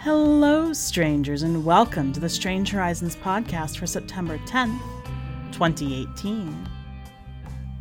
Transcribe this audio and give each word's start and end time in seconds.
Hello, 0.00 0.72
strangers, 0.72 1.42
and 1.42 1.66
welcome 1.66 2.14
to 2.14 2.20
the 2.20 2.28
Strange 2.30 2.70
Horizons 2.70 3.14
podcast 3.16 3.76
for 3.76 3.86
September 3.86 4.38
10th, 4.46 4.80
2018. 5.52 6.66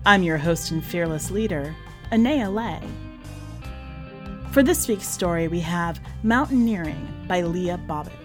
I'm 0.06 0.24
your 0.24 0.38
host 0.38 0.72
and 0.72 0.84
fearless 0.84 1.32
leader, 1.32 1.74
Anaea 2.12 2.54
Lay. 2.54 2.82
For 4.52 4.62
this 4.62 4.90
week's 4.90 5.08
story, 5.08 5.48
we 5.48 5.62
have 5.62 6.02
Mountaineering 6.24 7.26
by 7.30 7.44
Leah 7.44 7.80
Bobet. 7.88 8.23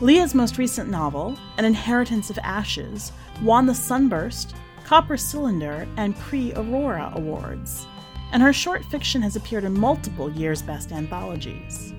Leah's 0.00 0.34
most 0.34 0.58
recent 0.58 0.90
novel, 0.90 1.38
An 1.56 1.64
Inheritance 1.64 2.28
of 2.28 2.36
Ashes, 2.38 3.12
won 3.42 3.66
the 3.66 3.74
Sunburst, 3.74 4.56
Copper 4.84 5.16
Cylinder, 5.16 5.86
and 5.96 6.16
Prix 6.16 6.52
Aurora 6.56 7.12
awards, 7.14 7.86
and 8.32 8.42
her 8.42 8.52
short 8.52 8.84
fiction 8.86 9.22
has 9.22 9.36
appeared 9.36 9.62
in 9.64 9.78
multiple 9.78 10.32
year's 10.32 10.62
best 10.62 10.90
anthologies. 10.92 11.94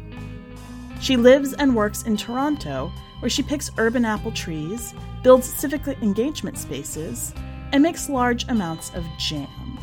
She 0.99 1.15
lives 1.17 1.53
and 1.53 1.75
works 1.75 2.03
in 2.03 2.17
Toronto, 2.17 2.91
where 3.19 3.29
she 3.29 3.43
picks 3.43 3.71
urban 3.77 4.05
apple 4.05 4.33
trees, 4.33 4.93
builds 5.23 5.51
civic 5.51 5.87
engagement 5.87 6.57
spaces, 6.57 7.33
and 7.71 7.81
makes 7.81 8.09
large 8.09 8.45
amounts 8.49 8.93
of 8.93 9.05
jam. 9.17 9.79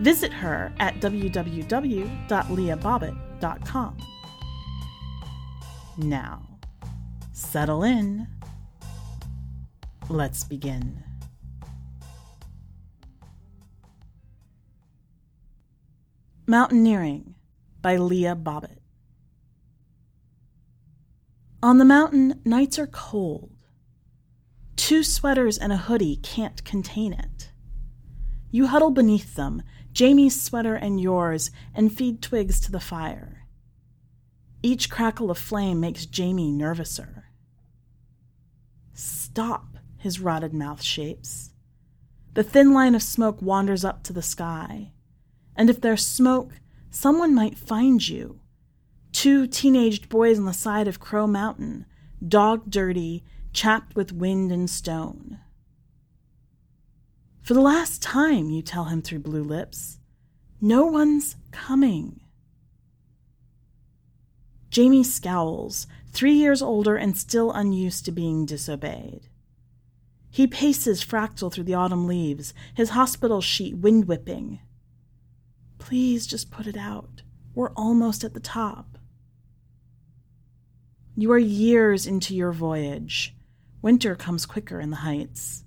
Visit 0.00 0.32
her 0.32 0.72
at 0.78 1.00
www.leahbobet.com. 1.00 3.96
Now, 5.98 6.40
settle 7.40 7.82
in. 7.82 8.26
Let's 10.08 10.44
begin. 10.44 11.02
Mountaineering 16.46 17.34
by 17.80 17.96
Leah 17.96 18.36
Bobet. 18.36 18.78
On 21.62 21.78
the 21.78 21.84
mountain, 21.84 22.40
nights 22.44 22.78
are 22.78 22.86
cold. 22.86 23.50
Two 24.76 25.02
sweaters 25.02 25.58
and 25.58 25.72
a 25.72 25.76
hoodie 25.76 26.16
can't 26.16 26.64
contain 26.64 27.12
it. 27.12 27.52
You 28.50 28.66
huddle 28.66 28.90
beneath 28.90 29.34
them, 29.36 29.62
Jamie's 29.92 30.40
sweater 30.40 30.74
and 30.74 31.00
yours, 31.00 31.50
and 31.74 31.92
feed 31.92 32.22
twigs 32.22 32.60
to 32.60 32.72
the 32.72 32.80
fire. 32.80 33.46
Each 34.62 34.90
crackle 34.90 35.30
of 35.30 35.38
flame 35.38 35.80
makes 35.80 36.06
Jamie 36.06 36.50
nervouser. 36.50 37.19
Stop, 39.32 39.78
his 39.96 40.20
rotted 40.20 40.52
mouth 40.52 40.82
shapes. 40.82 41.50
The 42.34 42.42
thin 42.42 42.72
line 42.72 42.94
of 42.94 43.02
smoke 43.02 43.40
wanders 43.40 43.84
up 43.84 44.02
to 44.04 44.12
the 44.12 44.22
sky. 44.22 44.92
And 45.56 45.70
if 45.70 45.80
there's 45.80 46.06
smoke, 46.06 46.52
someone 46.90 47.34
might 47.34 47.58
find 47.58 48.06
you 48.06 48.40
Two 49.12 49.46
teenaged 49.46 50.08
boys 50.08 50.38
on 50.38 50.44
the 50.44 50.52
side 50.52 50.86
of 50.86 51.00
Crow 51.00 51.26
Mountain, 51.26 51.84
dog 52.26 52.70
dirty, 52.70 53.24
chapped 53.52 53.96
with 53.96 54.12
wind 54.12 54.52
and 54.52 54.70
stone. 54.70 55.40
For 57.42 57.54
the 57.54 57.60
last 57.60 58.00
time, 58.00 58.50
you 58.50 58.62
tell 58.62 58.84
him 58.84 59.02
through 59.02 59.20
blue 59.20 59.42
lips, 59.42 59.98
no 60.60 60.86
one's 60.86 61.36
coming. 61.50 62.20
Jamie 64.70 65.02
scowls, 65.02 65.88
three 66.12 66.34
years 66.34 66.62
older 66.62 66.96
and 66.96 67.16
still 67.16 67.52
unused 67.52 68.04
to 68.04 68.12
being 68.12 68.46
disobeyed. 68.46 69.28
He 70.30 70.46
paces 70.46 71.04
fractal 71.04 71.52
through 71.52 71.64
the 71.64 71.74
autumn 71.74 72.06
leaves, 72.06 72.54
his 72.74 72.90
hospital 72.90 73.40
sheet 73.40 73.76
wind 73.78 74.06
whipping. 74.06 74.60
Please 75.78 76.26
just 76.26 76.50
put 76.50 76.66
it 76.66 76.76
out. 76.76 77.22
We're 77.54 77.72
almost 77.72 78.22
at 78.22 78.34
the 78.34 78.40
top. 78.40 78.98
You 81.16 81.32
are 81.32 81.38
years 81.38 82.06
into 82.06 82.34
your 82.34 82.52
voyage. 82.52 83.34
Winter 83.82 84.14
comes 84.14 84.46
quicker 84.46 84.80
in 84.80 84.90
the 84.90 84.96
heights. 84.96 85.64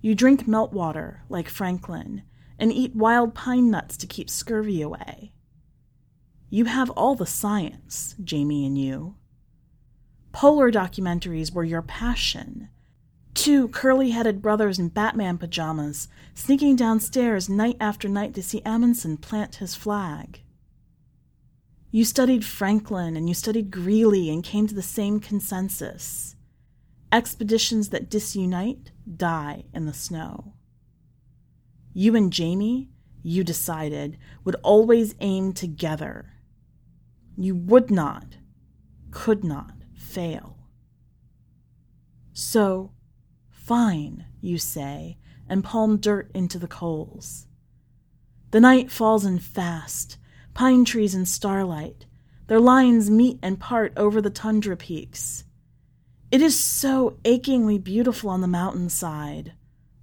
You 0.00 0.14
drink 0.14 0.46
meltwater, 0.46 1.18
like 1.28 1.48
Franklin, 1.48 2.22
and 2.58 2.72
eat 2.72 2.94
wild 2.94 3.34
pine 3.34 3.70
nuts 3.70 3.96
to 3.98 4.06
keep 4.06 4.30
scurvy 4.30 4.80
away. 4.80 5.32
You 6.48 6.66
have 6.66 6.90
all 6.90 7.14
the 7.14 7.26
science, 7.26 8.14
Jamie 8.22 8.66
and 8.66 8.78
you. 8.78 9.16
Polar 10.34 10.72
documentaries 10.72 11.54
were 11.54 11.62
your 11.62 11.80
passion. 11.80 12.68
Two 13.34 13.68
curly 13.68 14.10
headed 14.10 14.42
brothers 14.42 14.80
in 14.80 14.88
Batman 14.88 15.38
pajamas 15.38 16.08
sneaking 16.34 16.74
downstairs 16.74 17.48
night 17.48 17.76
after 17.78 18.08
night 18.08 18.34
to 18.34 18.42
see 18.42 18.60
Amundsen 18.66 19.16
plant 19.16 19.54
his 19.54 19.76
flag. 19.76 20.40
You 21.92 22.04
studied 22.04 22.44
Franklin 22.44 23.16
and 23.16 23.28
you 23.28 23.34
studied 23.34 23.70
Greely 23.70 24.28
and 24.28 24.42
came 24.42 24.66
to 24.66 24.74
the 24.74 24.82
same 24.82 25.20
consensus. 25.20 26.34
Expeditions 27.12 27.90
that 27.90 28.10
disunite 28.10 28.90
die 29.16 29.62
in 29.72 29.86
the 29.86 29.94
snow. 29.94 30.54
You 31.92 32.16
and 32.16 32.32
Jamie, 32.32 32.90
you 33.22 33.44
decided, 33.44 34.18
would 34.42 34.56
always 34.64 35.14
aim 35.20 35.52
together. 35.52 36.32
You 37.36 37.54
would 37.54 37.88
not, 37.88 38.38
could 39.12 39.44
not 39.44 39.83
fail. 40.14 40.56
So, 42.32 42.92
fine, 43.50 44.26
you 44.40 44.58
say, 44.58 45.18
and 45.48 45.64
palm 45.64 45.98
dirt 45.98 46.30
into 46.34 46.58
the 46.58 46.68
coals. 46.68 47.46
The 48.52 48.60
night 48.60 48.92
falls 48.92 49.24
in 49.24 49.40
fast, 49.40 50.16
pine 50.54 50.84
trees 50.84 51.14
in 51.14 51.26
starlight. 51.26 52.06
Their 52.46 52.60
lines 52.60 53.10
meet 53.10 53.40
and 53.42 53.58
part 53.58 53.92
over 53.96 54.20
the 54.20 54.30
tundra 54.30 54.76
peaks. 54.76 55.44
It 56.30 56.40
is 56.40 56.58
so 56.58 57.18
achingly 57.24 57.78
beautiful 57.78 58.30
on 58.30 58.40
the 58.40 58.46
mountainside, 58.46 59.54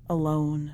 alone. 0.09 0.73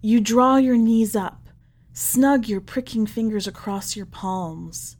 You 0.00 0.20
draw 0.20 0.56
your 0.56 0.76
knees 0.76 1.14
up, 1.14 1.48
snug 1.92 2.46
your 2.46 2.60
pricking 2.60 3.06
fingers 3.06 3.46
across 3.46 3.96
your 3.96 4.06
palms. 4.06 4.96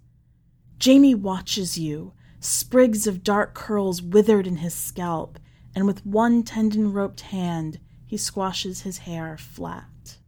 Jamie 0.78 1.14
watches 1.14 1.78
you, 1.78 2.12
sprigs 2.40 3.06
of 3.06 3.24
dark 3.24 3.54
curls 3.54 4.00
withered 4.02 4.46
in 4.46 4.58
his 4.58 4.74
scalp, 4.74 5.38
and 5.74 5.86
with 5.86 6.06
one 6.06 6.42
tendon 6.42 6.92
roped 6.92 7.22
hand, 7.22 7.78
he 8.06 8.16
squashes 8.16 8.82
his 8.82 8.98
hair 8.98 9.36
flat. 9.36 10.18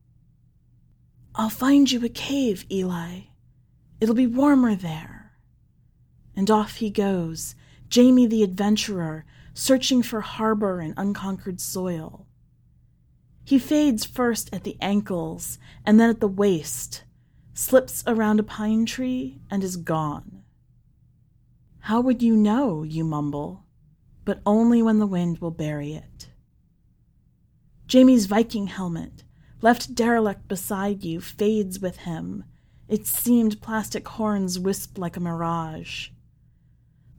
I'll 1.34 1.50
find 1.50 1.90
you 1.90 2.04
a 2.04 2.08
cave, 2.08 2.66
Eli. 2.70 3.20
It'll 4.00 4.14
be 4.14 4.26
warmer 4.26 4.74
there. 4.74 5.32
And 6.36 6.50
off 6.50 6.76
he 6.76 6.90
goes, 6.90 7.54
Jamie 7.88 8.26
the 8.26 8.42
adventurer, 8.42 9.24
searching 9.54 10.02
for 10.02 10.20
harbor 10.20 10.80
and 10.80 10.94
unconquered 10.96 11.60
soil. 11.60 12.26
He 13.44 13.58
fades 13.58 14.04
first 14.04 14.48
at 14.52 14.64
the 14.64 14.76
ankles 14.80 15.58
and 15.84 15.98
then 15.98 16.10
at 16.10 16.20
the 16.20 16.28
waist, 16.28 17.04
slips 17.52 18.04
around 18.06 18.40
a 18.40 18.44
pine 18.44 18.86
tree, 18.86 19.40
and 19.50 19.64
is 19.64 19.76
gone. 19.76 20.39
How 21.80 22.00
would 22.00 22.22
you 22.22 22.36
know, 22.36 22.82
you 22.82 23.04
mumble, 23.04 23.64
but 24.24 24.40
only 24.46 24.82
when 24.82 24.98
the 24.98 25.06
wind 25.06 25.38
will 25.38 25.50
bury 25.50 25.94
it. 25.94 26.28
Jamie's 27.86 28.26
Viking 28.26 28.68
helmet, 28.68 29.24
left 29.62 29.94
derelict 29.94 30.46
beside 30.46 31.02
you, 31.02 31.20
fades 31.20 31.80
with 31.80 31.98
him. 31.98 32.44
Its 32.86 33.10
seamed 33.10 33.60
plastic 33.60 34.06
horns 34.06 34.58
wisp 34.58 34.98
like 34.98 35.16
a 35.16 35.20
mirage. 35.20 36.10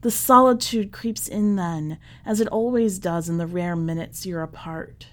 The 0.01 0.11
solitude 0.11 0.91
creeps 0.91 1.27
in 1.27 1.55
then, 1.55 1.99
as 2.25 2.39
it 2.39 2.47
always 2.47 2.99
does 2.99 3.29
in 3.29 3.37
the 3.37 3.47
rare 3.47 3.75
minutes 3.75 4.25
you're 4.25 4.41
apart. 4.41 5.07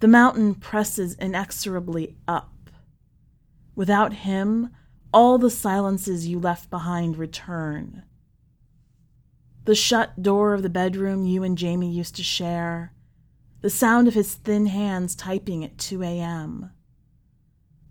The 0.00 0.08
mountain 0.08 0.54
presses 0.54 1.14
inexorably 1.14 2.16
up. 2.26 2.70
Without 3.74 4.12
him, 4.12 4.70
all 5.12 5.38
the 5.38 5.50
silences 5.50 6.28
you 6.28 6.38
left 6.38 6.70
behind 6.70 7.16
return. 7.16 8.04
The 9.68 9.74
shut 9.74 10.22
door 10.22 10.54
of 10.54 10.62
the 10.62 10.70
bedroom 10.70 11.26
you 11.26 11.42
and 11.42 11.58
Jamie 11.58 11.92
used 11.92 12.16
to 12.16 12.22
share, 12.22 12.94
the 13.60 13.68
sound 13.68 14.08
of 14.08 14.14
his 14.14 14.34
thin 14.34 14.64
hands 14.64 15.14
typing 15.14 15.62
at 15.62 15.76
2 15.76 16.02
a.m. 16.02 16.70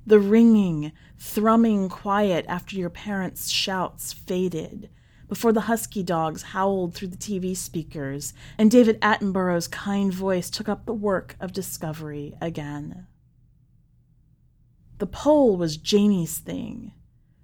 The 0.04 0.20
ringing, 0.20 0.92
thrumming 1.20 1.88
quiet 1.88 2.48
after 2.50 2.76
your 2.76 2.90
parents' 2.90 3.50
shouts 3.50 4.12
faded, 4.12 4.90
before 5.28 5.54
the 5.54 5.70
husky 5.70 6.02
dogs 6.02 6.42
howled 6.42 6.96
through 6.96 7.10
the 7.10 7.16
TV 7.16 7.56
speakers 7.56 8.34
and 8.58 8.72
David 8.72 9.00
Attenborough's 9.00 9.68
kind 9.68 10.12
voice 10.12 10.50
took 10.50 10.68
up 10.68 10.88
the 10.88 10.96
work 10.96 11.36
of 11.40 11.54
discovery 11.54 12.34
again. 12.42 13.06
The 14.98 15.06
pole 15.06 15.58
was 15.58 15.78
Jamie's 15.78 16.40
thing 16.40 16.94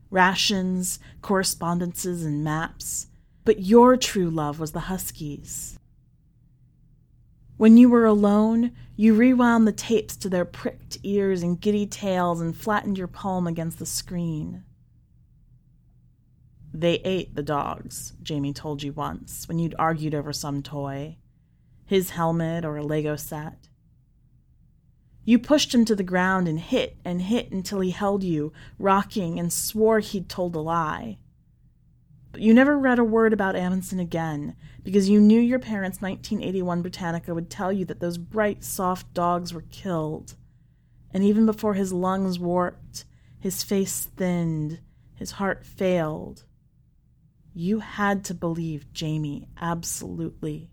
rations, 0.10 0.98
correspondences, 1.22 2.26
and 2.26 2.44
maps, 2.44 3.10
but 3.46 3.62
your 3.62 3.98
true 3.98 4.30
love 4.30 4.60
was 4.60 4.72
the 4.72 4.82
huskies. 4.82 5.78
When 7.58 7.78
you 7.78 7.90
were 7.90 8.06
alone, 8.06 8.72
you 8.96 9.16
rewound 9.16 9.68
the 9.68 9.72
tapes 9.72 10.16
to 10.18 10.30
their 10.30 10.46
pricked 10.46 10.98
ears 11.04 11.44
and 11.44 11.60
giddy 11.60 11.86
tails 11.86 12.42
and 12.42 12.56
flattened 12.56 12.98
your 12.98 13.08
palm 13.08 13.48
against 13.48 13.80
the 13.80 13.86
screen. 13.86 14.64
They 16.74 16.96
ate 17.06 17.36
the 17.36 17.44
dogs, 17.44 18.14
Jamie 18.24 18.54
told 18.54 18.82
you 18.82 18.94
once, 18.94 19.48
when 19.48 19.60
you'd 19.60 19.76
argued 19.78 20.16
over 20.16 20.34
some 20.34 20.64
toy 20.64 21.18
his 21.86 22.12
helmet 22.12 22.66
or 22.66 22.78
a 22.78 22.84
Lego 22.84 23.16
set. 23.16 23.68
You 25.26 25.40
pushed 25.40 25.74
him 25.74 25.86
to 25.86 25.96
the 25.96 26.04
ground 26.04 26.48
and 26.48 26.60
hit 26.60 26.98
and 27.06 27.22
hit 27.22 27.52
until 27.52 27.80
he 27.80 27.92
held 27.92 28.24
you, 28.24 28.52
rocking, 28.78 29.40
and 29.40 29.54
swore 29.54 30.00
he'd 30.00 30.28
told 30.28 30.56
a 30.56 30.60
lie. 30.60 31.20
But 32.34 32.42
you 32.42 32.52
never 32.52 32.80
read 32.80 32.98
a 32.98 33.04
word 33.04 33.32
about 33.32 33.56
Amundsen 33.56 34.00
again 34.00 34.56
because 34.82 35.08
you 35.08 35.22
knew 35.22 35.40
your 35.40 35.60
parents' 35.60 36.02
1981 36.02 36.82
Britannica 36.82 37.32
would 37.32 37.48
tell 37.48 37.72
you 37.72 37.86
that 37.86 38.00
those 38.00 38.18
bright, 38.18 38.64
soft 38.64 39.14
dogs 39.14 39.54
were 39.54 39.66
killed. 39.70 40.34
And 41.12 41.24
even 41.24 41.46
before 41.46 41.76
his 41.76 41.94
lungs 41.94 42.40
warped, 42.40 43.06
his 43.40 43.64
face 43.64 44.10
thinned, 44.18 44.80
his 45.14 45.34
heart 45.34 45.64
failed, 45.64 46.46
you 47.54 47.82
had 47.82 48.26
to 48.26 48.34
believe 48.34 48.92
Jamie 48.92 49.48
absolutely. 49.62 50.72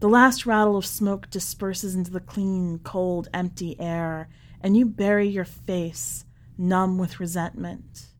The 0.00 0.08
last 0.08 0.46
rattle 0.46 0.78
of 0.78 0.86
smoke 0.86 1.28
disperses 1.28 1.94
into 1.94 2.10
the 2.10 2.20
clean, 2.20 2.78
cold, 2.78 3.28
empty 3.34 3.78
air, 3.78 4.30
and 4.62 4.78
you 4.78 4.86
bury 4.86 5.28
your 5.28 5.44
face, 5.44 6.24
numb 6.56 6.96
with 6.96 7.20
resentment. 7.20 8.13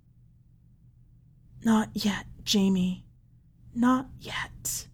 Not 1.65 1.89
yet, 1.95 2.27
Jamie. 2.45 3.07
Not 3.75 4.09
yet. 4.21 4.87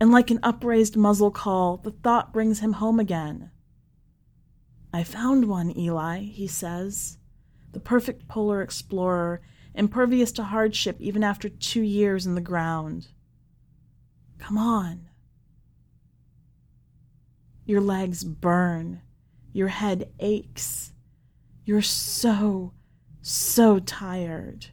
And 0.00 0.10
like 0.10 0.30
an 0.30 0.40
upraised 0.42 0.96
muzzle 0.96 1.30
call, 1.30 1.76
the 1.76 1.90
thought 1.90 2.32
brings 2.32 2.60
him 2.60 2.72
home 2.74 2.98
again. 2.98 3.50
I 4.92 5.04
found 5.04 5.44
one, 5.44 5.76
Eli, 5.76 6.20
he 6.20 6.46
says. 6.46 7.18
The 7.72 7.80
perfect 7.80 8.26
polar 8.26 8.62
explorer, 8.62 9.42
impervious 9.74 10.32
to 10.32 10.44
hardship 10.44 10.96
even 10.98 11.22
after 11.22 11.48
two 11.50 11.82
years 11.82 12.26
in 12.26 12.34
the 12.34 12.40
ground. 12.40 13.08
Come 14.38 14.56
on. 14.56 15.10
Your 17.66 17.82
legs 17.82 18.24
burn. 18.24 19.02
Your 19.52 19.68
head 19.68 20.10
aches. 20.18 20.92
You're 21.64 21.82
so, 21.82 22.72
so 23.22 23.78
tired. 23.78 24.66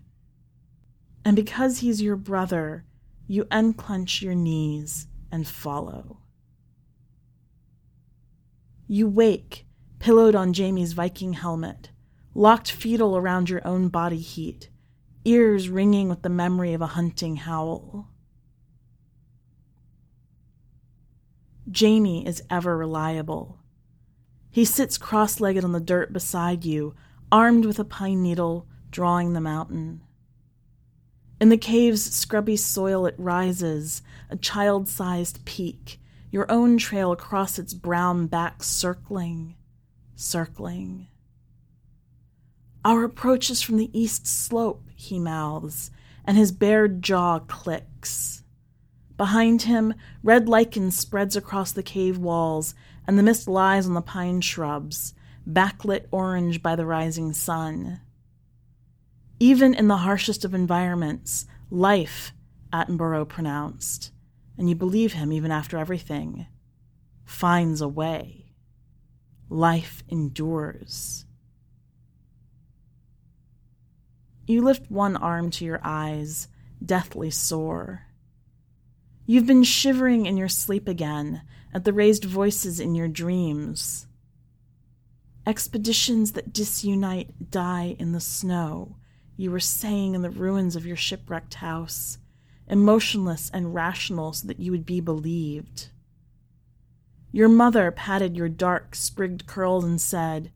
And 1.25 1.35
because 1.35 1.79
he's 1.79 2.01
your 2.01 2.15
brother, 2.15 2.85
you 3.27 3.45
unclench 3.51 4.21
your 4.21 4.35
knees 4.35 5.07
and 5.31 5.47
follow. 5.47 6.19
You 8.87 9.09
wake, 9.09 9.65
pillowed 9.99 10.35
on 10.35 10.53
Jamie's 10.53 10.93
Viking 10.93 11.33
helmet, 11.33 11.91
locked 12.33 12.71
fetal 12.71 13.17
around 13.17 13.49
your 13.49 13.65
own 13.67 13.89
body 13.89 14.19
heat, 14.19 14.69
ears 15.25 15.67
ringing 15.67 16.07
with 16.07 16.21
the 16.21 16.29
memory 16.29 16.73
of 16.73 16.81
a 16.81 16.87
hunting 16.87 17.35
howl. 17.35 18.07
Jamie 21.69 22.25
is 22.25 22.41
ever 22.49 22.77
reliable. 22.77 23.59
He 24.49 24.63
sits 24.63 24.97
cross 24.97 25.41
legged 25.41 25.65
on 25.65 25.73
the 25.73 25.81
dirt 25.81 26.13
beside 26.13 26.63
you, 26.63 26.95
armed 27.31 27.65
with 27.65 27.79
a 27.79 27.83
pine 27.83 28.21
needle, 28.21 28.67
drawing 28.91 29.33
the 29.33 29.41
mountain. 29.41 30.01
In 31.39 31.49
the 31.49 31.57
cave's 31.57 32.03
scrubby 32.15 32.55
soil, 32.55 33.05
it 33.05 33.15
rises, 33.17 34.01
a 34.29 34.37
child 34.37 34.87
sized 34.87 35.45
peak, 35.45 35.99
your 36.31 36.51
own 36.51 36.77
trail 36.77 37.11
across 37.11 37.59
its 37.59 37.73
brown 37.73 38.27
back 38.27 38.63
circling, 38.63 39.55
circling. 40.15 41.07
Our 42.83 43.03
approach 43.03 43.49
is 43.49 43.61
from 43.61 43.77
the 43.77 43.91
east 43.97 44.25
slope, 44.25 44.83
he 44.95 45.19
mouths, 45.19 45.91
and 46.25 46.37
his 46.37 46.51
bared 46.51 47.01
jaw 47.03 47.39
clicks. 47.39 48.43
Behind 49.17 49.63
him, 49.63 49.93
red 50.23 50.47
lichen 50.47 50.91
spreads 50.91 51.35
across 51.35 51.71
the 51.71 51.83
cave 51.83 52.17
walls, 52.17 52.73
and 53.05 53.17
the 53.17 53.23
mist 53.23 53.47
lies 53.47 53.87
on 53.87 53.93
the 53.93 54.01
pine 54.01 54.41
shrubs, 54.41 55.13
backlit 55.47 56.05
orange 56.11 56.61
by 56.61 56.75
the 56.75 56.85
rising 56.85 57.33
sun. 57.33 58.01
Even 59.39 59.73
in 59.73 59.87
the 59.87 59.97
harshest 59.97 60.43
of 60.43 60.53
environments, 60.53 61.45
life, 61.69 62.33
Attenborough 62.73 63.27
pronounced, 63.27 64.11
and 64.57 64.67
you 64.67 64.75
believe 64.75 65.13
him 65.13 65.31
even 65.31 65.51
after 65.51 65.77
everything, 65.77 66.47
finds 67.23 67.81
a 67.81 67.87
way. 67.87 68.45
Life 69.49 70.03
endures. 70.09 71.25
You 74.47 74.61
lift 74.61 74.89
one 74.89 75.15
arm 75.15 75.51
to 75.51 75.65
your 75.65 75.79
eyes, 75.83 76.47
deathly 76.83 77.29
sore. 77.29 78.03
You've 79.25 79.45
been 79.45 79.63
shivering 79.63 80.25
in 80.25 80.37
your 80.37 80.47
sleep 80.47 80.87
again 80.87 81.41
at 81.73 81.83
the 81.83 81.93
raised 81.93 82.23
voices 82.23 82.79
in 82.79 82.95
your 82.95 83.09
dreams. 83.09 84.06
Expeditions 85.47 86.33
that 86.33 86.51
disunite 86.51 87.49
die 87.49 87.95
in 87.97 88.11
the 88.11 88.19
snow, 88.19 88.97
you 89.37 89.49
were 89.49 89.61
saying 89.61 90.13
in 90.13 90.21
the 90.21 90.29
ruins 90.29 90.75
of 90.75 90.85
your 90.85 90.97
shipwrecked 90.97 91.53
house, 91.55 92.17
emotionless 92.67 93.49
and 93.53 93.73
rational 93.73 94.33
so 94.33 94.45
that 94.45 94.59
you 94.59 94.73
would 94.73 94.85
be 94.85 94.99
believed. 94.99 95.87
Your 97.31 97.47
mother 97.47 97.91
patted 97.91 98.35
your 98.35 98.49
dark, 98.49 98.93
sprigged 98.93 99.47
curls 99.47 99.85
and 99.85 100.01
said, 100.01 100.51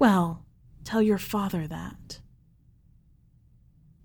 Well, 0.00 0.44
tell 0.82 1.00
your 1.00 1.18
father 1.18 1.68
that. 1.68 2.18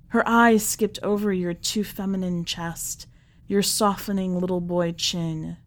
Her 0.09 0.21
eyes 0.27 0.63
skipped 0.63 0.99
over 1.01 1.33
your 1.33 1.55
too 1.55 1.83
feminine 1.83 2.45
chest 2.45 3.07
your 3.47 3.63
softening 3.63 4.39
little 4.39 4.61
boy 4.61 4.91
chin. 4.91 5.57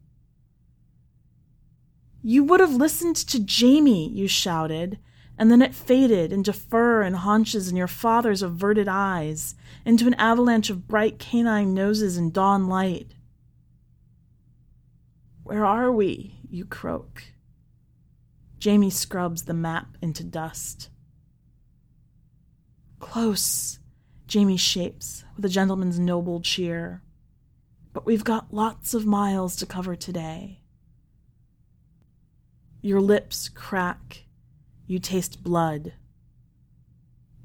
You 2.26 2.42
would 2.44 2.60
have 2.60 2.72
listened 2.72 3.16
to 3.16 3.38
Jamie, 3.38 4.08
you 4.08 4.28
shouted, 4.28 4.98
and 5.36 5.50
then 5.50 5.60
it 5.60 5.74
faded 5.74 6.32
into 6.32 6.54
fur 6.54 7.02
and 7.02 7.16
haunches 7.16 7.68
and 7.68 7.76
your 7.76 7.86
father's 7.86 8.40
averted 8.40 8.88
eyes, 8.88 9.54
into 9.84 10.06
an 10.06 10.14
avalanche 10.14 10.70
of 10.70 10.88
bright 10.88 11.18
canine 11.18 11.74
noses 11.74 12.16
and 12.16 12.32
dawn 12.32 12.66
light. 12.66 13.12
Where 15.42 15.66
are 15.66 15.92
we? 15.92 16.38
you 16.48 16.64
croak. 16.64 17.24
Jamie 18.58 18.88
scrubs 18.88 19.42
the 19.42 19.52
map 19.52 19.98
into 20.00 20.24
dust. 20.24 20.88
Close, 23.00 23.80
Jamie 24.26 24.56
shapes 24.56 25.24
with 25.36 25.44
a 25.44 25.50
gentleman's 25.50 25.98
noble 25.98 26.40
cheer 26.40 27.02
but 27.94 28.04
we've 28.04 28.24
got 28.24 28.52
lots 28.52 28.92
of 28.92 29.06
miles 29.06 29.56
to 29.56 29.64
cover 29.64 29.94
today. 29.94 30.60
Your 32.84 33.00
lips 33.00 33.48
crack. 33.48 34.24
You 34.86 34.98
taste 34.98 35.42
blood. 35.42 35.94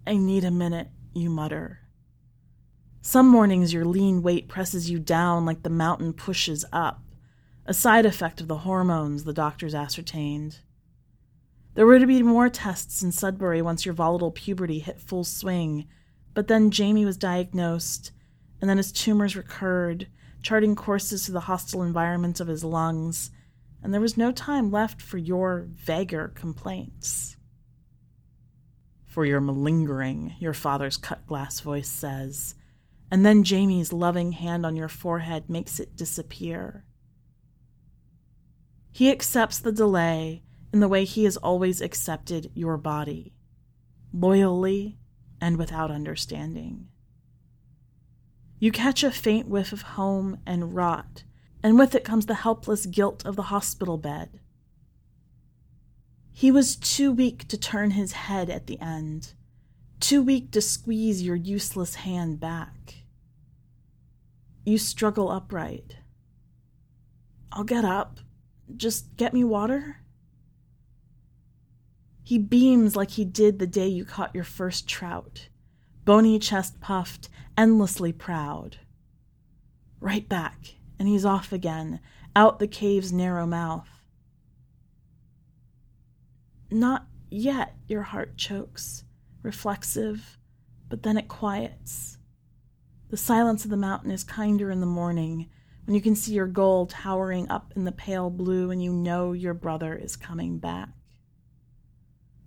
I 0.05 0.17
need 0.17 0.43
a 0.43 0.51
minute, 0.51 0.89
you 1.13 1.29
mutter. 1.29 1.79
Some 2.99 3.29
mornings 3.29 3.71
your 3.71 3.85
lean 3.85 4.21
weight 4.21 4.49
presses 4.49 4.89
you 4.89 4.99
down 4.99 5.45
like 5.45 5.63
the 5.63 5.69
mountain 5.69 6.11
pushes 6.11 6.65
up, 6.73 7.03
a 7.65 7.73
side 7.73 8.05
effect 8.05 8.41
of 8.41 8.49
the 8.49 8.57
hormones, 8.57 9.23
the 9.23 9.31
doctors 9.31 9.73
ascertained. 9.73 10.59
There 11.73 11.85
were 11.85 11.99
to 11.99 12.05
be 12.05 12.21
more 12.21 12.49
tests 12.49 13.01
in 13.01 13.13
Sudbury 13.13 13.61
once 13.61 13.85
your 13.85 13.93
volatile 13.93 14.31
puberty 14.31 14.79
hit 14.79 14.99
full 14.99 15.23
swing, 15.23 15.87
but 16.33 16.49
then 16.49 16.69
Jamie 16.69 17.05
was 17.05 17.15
diagnosed, 17.15 18.11
and 18.59 18.69
then 18.69 18.75
his 18.75 18.91
tumors 18.91 19.37
recurred, 19.37 20.09
charting 20.41 20.75
courses 20.75 21.25
through 21.25 21.35
the 21.35 21.39
hostile 21.39 21.81
environment 21.81 22.41
of 22.41 22.49
his 22.49 22.65
lungs, 22.65 23.31
and 23.81 23.93
there 23.93 24.01
was 24.01 24.17
no 24.17 24.31
time 24.31 24.71
left 24.71 25.01
for 25.01 25.17
your 25.17 25.67
vaguer 25.73 26.29
complaints. 26.29 27.37
For 29.05 29.25
your 29.25 29.41
malingering, 29.41 30.35
your 30.39 30.53
father's 30.53 30.97
cut 30.97 31.25
glass 31.25 31.59
voice 31.59 31.89
says, 31.89 32.55
and 33.11 33.25
then 33.25 33.43
Jamie's 33.43 33.91
loving 33.91 34.33
hand 34.33 34.65
on 34.65 34.75
your 34.75 34.87
forehead 34.87 35.49
makes 35.49 35.79
it 35.79 35.95
disappear. 35.95 36.85
He 38.91 39.11
accepts 39.11 39.59
the 39.59 39.71
delay 39.71 40.43
in 40.71 40.79
the 40.79 40.87
way 40.87 41.05
he 41.05 41.23
has 41.23 41.37
always 41.37 41.81
accepted 41.81 42.51
your 42.53 42.77
body, 42.77 43.33
loyally 44.13 44.99
and 45.41 45.57
without 45.57 45.89
understanding. 45.89 46.89
You 48.59 48.71
catch 48.71 49.03
a 49.03 49.11
faint 49.11 49.47
whiff 49.47 49.71
of 49.71 49.81
home 49.81 50.39
and 50.45 50.75
rot, 50.75 51.23
and 51.61 51.77
with 51.77 51.95
it 51.95 52.03
comes 52.03 52.25
the 52.25 52.35
helpless 52.35 52.85
guilt 52.85 53.25
of 53.25 53.35
the 53.35 53.43
hospital 53.43 53.97
bed. 53.97 54.39
He 56.31 56.51
was 56.51 56.75
too 56.75 57.11
weak 57.11 57.47
to 57.49 57.57
turn 57.57 57.91
his 57.91 58.13
head 58.13 58.49
at 58.49 58.67
the 58.67 58.79
end, 58.79 59.33
too 59.99 60.21
weak 60.21 60.51
to 60.51 60.61
squeeze 60.61 61.21
your 61.21 61.35
useless 61.35 61.95
hand 61.95 62.39
back. 62.39 63.03
You 64.65 64.77
struggle 64.77 65.29
upright. 65.29 65.97
I'll 67.51 67.63
get 67.63 67.83
up. 67.83 68.19
Just 68.77 69.17
get 69.17 69.33
me 69.33 69.43
water? 69.43 69.97
He 72.23 72.37
beams 72.37 72.95
like 72.95 73.11
he 73.11 73.25
did 73.25 73.57
the 73.57 73.67
day 73.67 73.87
you 73.87 74.05
caught 74.05 74.35
your 74.35 74.43
first 74.43 74.87
trout, 74.87 75.49
bony 76.05 76.37
chest 76.37 76.79
puffed, 76.79 77.27
endlessly 77.57 78.13
proud. 78.13 78.77
Right 79.99 80.29
back, 80.29 80.75
and 80.99 81.07
he's 81.07 81.25
off 81.25 81.51
again, 81.51 82.01
out 82.35 82.59
the 82.59 82.67
cave's 82.67 83.11
narrow 83.11 83.47
mouth. 83.47 83.89
Not 86.69 87.07
yet, 87.31 87.75
your 87.87 88.03
heart 88.03 88.37
chokes, 88.37 89.05
reflexive, 89.41 90.37
but 90.89 91.03
then 91.03 91.17
it 91.17 91.27
quiets. 91.27 92.17
The 93.09 93.17
silence 93.17 93.63
of 93.63 93.71
the 93.71 93.77
mountain 93.77 94.11
is 94.11 94.23
kinder 94.23 94.69
in 94.69 94.81
the 94.81 94.85
morning 94.85 95.49
when 95.85 95.95
you 95.95 96.01
can 96.01 96.15
see 96.15 96.33
your 96.33 96.45
goal 96.45 96.85
towering 96.85 97.49
up 97.49 97.73
in 97.75 97.85
the 97.85 97.91
pale 97.91 98.29
blue 98.29 98.69
and 98.69 98.83
you 98.83 98.93
know 98.93 99.33
your 99.33 99.55
brother 99.55 99.95
is 99.95 100.15
coming 100.15 100.59
back. 100.59 100.89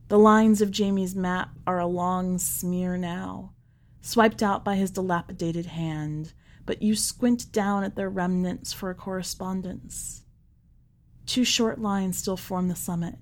The 0.07 0.19
lines 0.19 0.61
of 0.61 0.71
Jamie's 0.71 1.17
map 1.17 1.51
are 1.67 1.81
a 1.81 1.87
long 1.87 2.39
smear 2.39 2.97
now, 2.97 3.55
swiped 4.01 4.43
out 4.43 4.65
by 4.65 4.77
his 4.77 4.91
dilapidated 4.91 5.67
hand, 5.67 6.35
but 6.65 6.83
you 6.83 6.95
squint 6.95 7.51
down 7.53 7.85
at 7.85 7.97
their 7.97 8.11
remnants 8.11 8.73
for 8.73 8.91
a 8.91 8.95
correspondence. 8.95 10.23
Two 11.27 11.45
short 11.45 11.81
lines 11.81 12.19
still 12.19 12.37
form 12.37 12.69
the 12.69 12.77
summit. 12.77 13.17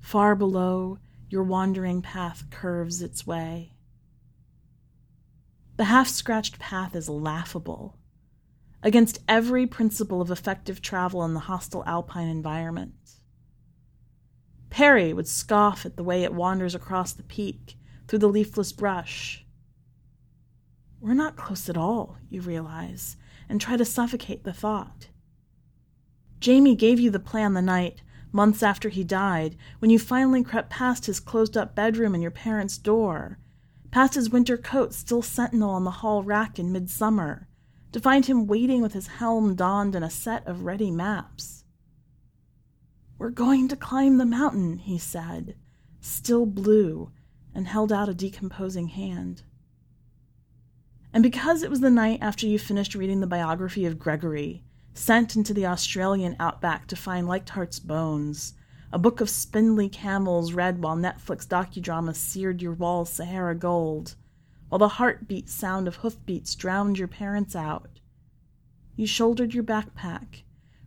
Far 0.00 0.34
below, 0.34 0.98
your 1.28 1.44
wandering 1.44 2.02
path 2.02 2.44
curves 2.50 3.00
its 3.00 3.26
way. 3.26 3.74
The 5.76 5.84
half 5.84 6.08
scratched 6.08 6.58
path 6.58 6.94
is 6.94 7.08
laughable, 7.08 7.98
against 8.82 9.20
every 9.28 9.66
principle 9.66 10.20
of 10.20 10.30
effective 10.30 10.82
travel 10.82 11.24
in 11.24 11.34
the 11.34 11.40
hostile 11.40 11.84
alpine 11.86 12.28
environment. 12.28 12.94
Perry 14.68 15.12
would 15.12 15.28
scoff 15.28 15.86
at 15.86 15.96
the 15.96 16.02
way 16.02 16.24
it 16.24 16.34
wanders 16.34 16.74
across 16.74 17.12
the 17.12 17.22
peak 17.22 17.76
through 18.08 18.18
the 18.18 18.28
leafless 18.28 18.72
brush. 18.72 19.41
We're 21.02 21.14
not 21.14 21.34
close 21.34 21.68
at 21.68 21.76
all, 21.76 22.18
you 22.30 22.42
realize, 22.42 23.16
and 23.48 23.60
try 23.60 23.76
to 23.76 23.84
suffocate 23.84 24.44
the 24.44 24.52
thought. 24.52 25.08
Jamie 26.38 26.76
gave 26.76 27.00
you 27.00 27.10
the 27.10 27.18
plan 27.18 27.54
the 27.54 27.60
night, 27.60 28.02
months 28.30 28.62
after 28.62 28.88
he 28.88 29.02
died, 29.02 29.56
when 29.80 29.90
you 29.90 29.98
finally 29.98 30.44
crept 30.44 30.70
past 30.70 31.06
his 31.06 31.18
closed 31.18 31.56
up 31.56 31.74
bedroom 31.74 32.14
and 32.14 32.22
your 32.22 32.30
parents' 32.30 32.78
door, 32.78 33.40
past 33.90 34.14
his 34.14 34.30
winter 34.30 34.56
coat 34.56 34.94
still 34.94 35.22
sentinel 35.22 35.70
on 35.70 35.82
the 35.82 35.90
hall 35.90 36.22
rack 36.22 36.60
in 36.60 36.70
midsummer, 36.70 37.48
to 37.90 37.98
find 37.98 38.26
him 38.26 38.46
waiting 38.46 38.80
with 38.80 38.92
his 38.92 39.08
helm 39.08 39.56
donned 39.56 39.96
and 39.96 40.04
a 40.04 40.10
set 40.10 40.46
of 40.46 40.62
ready 40.62 40.92
maps. 40.92 41.64
We're 43.18 43.30
going 43.30 43.66
to 43.66 43.76
climb 43.76 44.18
the 44.18 44.24
mountain, 44.24 44.78
he 44.78 44.98
said, 44.98 45.56
still 46.00 46.46
blue, 46.46 47.10
and 47.52 47.66
held 47.66 47.90
out 47.90 48.08
a 48.08 48.14
decomposing 48.14 48.86
hand. 48.86 49.42
And 51.12 51.22
because 51.22 51.62
it 51.62 51.70
was 51.70 51.80
the 51.80 51.90
night 51.90 52.18
after 52.22 52.46
you 52.46 52.58
finished 52.58 52.94
reading 52.94 53.20
the 53.20 53.26
biography 53.26 53.84
of 53.84 53.98
Gregory, 53.98 54.64
sent 54.94 55.36
into 55.36 55.52
the 55.52 55.66
Australian 55.66 56.36
outback 56.40 56.86
to 56.88 56.96
find 56.96 57.26
Leichhardt's 57.26 57.78
bones, 57.78 58.54
a 58.92 58.98
book 58.98 59.20
of 59.20 59.30
spindly 59.30 59.88
camels 59.88 60.52
read 60.52 60.82
while 60.82 60.96
Netflix 60.96 61.46
docudramas 61.46 62.16
seared 62.16 62.62
your 62.62 62.72
walls 62.72 63.10
Sahara 63.10 63.54
gold, 63.54 64.16
while 64.68 64.78
the 64.78 64.88
heartbeat 64.88 65.48
sound 65.48 65.86
of 65.86 65.96
hoofbeats 65.96 66.54
drowned 66.54 66.98
your 66.98 67.08
parents 67.08 67.54
out, 67.54 68.00
you 68.96 69.06
shouldered 69.06 69.54
your 69.54 69.64
backpack 69.64 70.42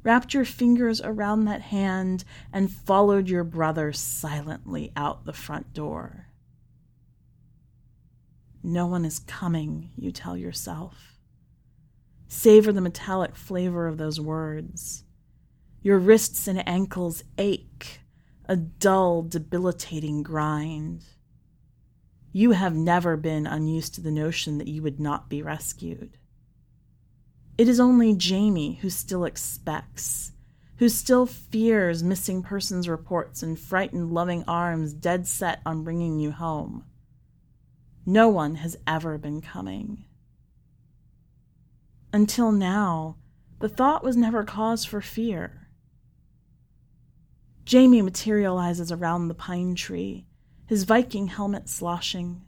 wrapped 0.06 0.36
your 0.36 0.46
fingers 0.46 1.02
around 1.02 1.46
that 1.46 1.62
hand, 1.62 2.24
and 2.54 2.72
followed 2.72 3.28
your 3.28 3.44
brother 3.44 3.92
silently 3.92 4.94
out 4.96 5.26
the 5.26 5.34
front 5.34 5.74
door. 5.74 6.25
No 8.66 8.88
one 8.88 9.06
is 9.06 9.20
coming, 9.20 9.92
you 9.96 10.12
tell 10.12 10.36
yourself. 10.36 11.20
Savor 12.28 12.72
the 12.72 12.82
metallic 12.82 13.36
flavor 13.36 13.86
of 13.86 14.00
those 14.00 14.20
words. 14.20 15.04
Your 15.84 16.00
wrists 16.00 16.48
and 16.48 16.68
ankles 16.68 17.24
ache, 17.38 18.00
a 18.46 18.56
dull, 18.56 19.22
debilitating 19.22 20.24
grind. 20.24 21.04
You 22.32 22.52
have 22.52 22.74
never 22.74 23.16
been 23.16 23.46
unused 23.46 23.94
to 23.96 24.02
the 24.02 24.10
notion 24.10 24.58
that 24.58 24.68
you 24.68 24.82
would 24.82 25.00
not 25.00 25.30
be 25.30 25.44
rescued. 25.44 26.18
It 27.60 27.70
is 27.70 27.80
only 27.80 28.16
Jamie 28.16 28.80
who 28.82 28.90
still 28.90 29.26
expects, 29.26 30.32
who 30.78 30.90
still 30.90 31.28
fears 31.28 32.02
missing 32.02 32.42
persons 32.42 32.90
reports 32.90 33.44
and 33.44 33.60
frightened 33.60 34.12
loving 34.12 34.44
arms 34.48 34.92
dead 34.92 35.28
set 35.28 35.62
on 35.68 35.84
bringing 35.84 36.20
you 36.20 36.32
home. 36.32 36.86
No 38.06 38.30
one 38.30 38.56
has 38.56 38.78
ever 38.86 39.18
been 39.18 39.42
coming. 39.42 40.06
Until 42.14 42.52
now, 42.52 43.18
the 43.60 43.70
thought 43.70 44.04
was 44.04 44.16
never 44.16 44.44
cause 44.44 44.86
for 44.86 45.02
fear. 45.02 45.70
Jamie 47.66 48.04
materializes 48.04 48.92
around 48.92 49.28
the 49.28 49.34
pine 49.34 49.74
tree, 49.74 50.28
his 50.68 50.84
Viking 50.84 51.28
helmet 51.28 51.68
sloshing. 51.68 52.44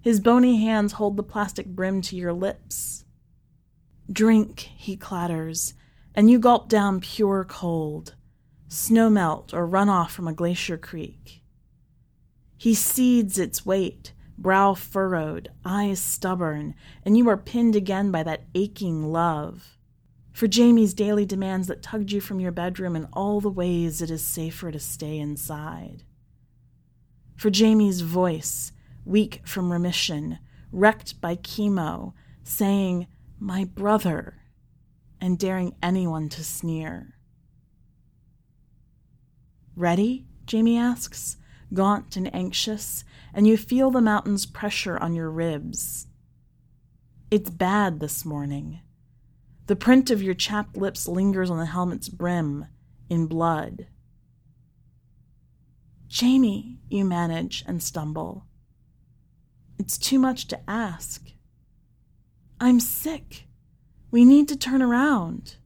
His 0.00 0.18
bony 0.18 0.60
hands 0.64 0.94
hold 0.94 1.16
the 1.16 1.22
plastic 1.22 1.66
brim 1.66 2.02
to 2.02 2.16
your 2.16 2.32
lips. 2.32 3.04
Drink, 4.10 4.58
he 4.76 4.96
clatters, 4.96 5.74
and 6.12 6.28
you 6.28 6.40
gulp 6.40 6.68
down 6.68 7.00
pure 7.00 7.44
cold, 7.44 8.16
snowmelt 8.68 9.54
or 9.54 9.68
runoff 9.68 10.10
from 10.10 10.26
a 10.26 10.32
glacier 10.32 10.76
creek. 10.76 11.44
He 12.56 12.74
cedes 12.74 13.38
its 13.38 13.64
weight, 13.64 14.12
brow 14.42 14.74
furrowed, 14.74 15.50
eyes 15.64 16.00
stubborn, 16.00 16.74
and 17.04 17.16
you 17.16 17.28
are 17.28 17.36
pinned 17.36 17.76
again 17.76 18.10
by 18.10 18.22
that 18.24 18.44
aching 18.54 19.12
love. 19.12 19.78
For 20.32 20.48
Jamie's 20.48 20.94
daily 20.94 21.24
demands 21.24 21.68
that 21.68 21.82
tugged 21.82 22.10
you 22.10 22.20
from 22.20 22.40
your 22.40 22.52
bedroom 22.52 22.96
in 22.96 23.06
all 23.12 23.40
the 23.40 23.50
ways 23.50 24.02
it 24.02 24.10
is 24.10 24.24
safer 24.24 24.72
to 24.72 24.80
stay 24.80 25.18
inside. 25.18 26.02
For 27.36 27.50
Jamie's 27.50 28.00
voice, 28.00 28.72
weak 29.04 29.42
from 29.44 29.72
remission, 29.72 30.38
wrecked 30.72 31.20
by 31.20 31.36
chemo, 31.36 32.14
saying, 32.42 33.06
my 33.38 33.64
brother, 33.64 34.38
and 35.20 35.38
daring 35.38 35.74
anyone 35.82 36.28
to 36.30 36.42
sneer. 36.42 37.14
Ready? 39.76 40.26
Jamie 40.46 40.78
asks, 40.78 41.36
gaunt 41.74 42.16
and 42.16 42.34
anxious, 42.34 43.04
and 43.34 43.46
you 43.46 43.56
feel 43.56 43.90
the 43.90 44.00
mountain's 44.00 44.46
pressure 44.46 44.98
on 44.98 45.14
your 45.14 45.30
ribs. 45.30 46.06
It's 47.30 47.50
bad 47.50 48.00
this 48.00 48.24
morning. 48.24 48.80
The 49.66 49.76
print 49.76 50.10
of 50.10 50.22
your 50.22 50.34
chapped 50.34 50.76
lips 50.76 51.08
lingers 51.08 51.50
on 51.50 51.58
the 51.58 51.66
helmet's 51.66 52.08
brim, 52.08 52.66
in 53.08 53.26
blood. 53.26 53.86
Jamie, 56.08 56.80
you 56.90 57.04
manage 57.04 57.64
and 57.66 57.82
stumble. 57.82 58.44
It's 59.78 59.96
too 59.96 60.18
much 60.18 60.46
to 60.48 60.60
ask. 60.68 61.32
I'm 62.60 62.80
sick. 62.80 63.46
We 64.10 64.24
need 64.24 64.46
to 64.48 64.56
turn 64.56 64.82
around. 64.82 65.56